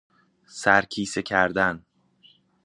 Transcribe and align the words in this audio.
سر 0.61 0.81
کیسه 0.85 1.21
کردن 1.21 1.85